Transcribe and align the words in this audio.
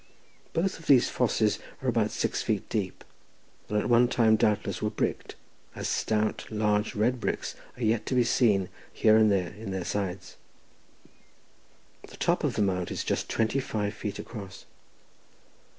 Both 0.53 0.83
these 0.87 1.11
fosses 1.11 1.59
are 1.79 1.87
about 1.87 2.09
six 2.09 2.41
feet 2.41 2.67
deep, 2.69 3.03
and 3.69 3.77
at 3.77 3.87
one 3.87 4.07
time 4.07 4.35
doubtless 4.35 4.81
were 4.81 4.89
bricked, 4.89 5.35
as 5.75 5.87
stout, 5.87 6.47
large, 6.49 6.95
red 6.95 7.19
bricks 7.19 7.53
are 7.77 7.83
yet 7.83 8.07
to 8.07 8.15
be 8.15 8.23
seen, 8.23 8.69
here 8.91 9.15
and 9.15 9.31
there, 9.31 9.49
in 9.51 9.69
their 9.69 9.85
sides. 9.85 10.37
The 12.09 12.17
top 12.17 12.43
of 12.43 12.55
the 12.55 12.63
mount 12.63 12.89
is 12.89 13.03
just 13.03 13.29
twenty 13.29 13.59
five 13.59 13.93
feet 13.93 14.17
across. 14.17 14.65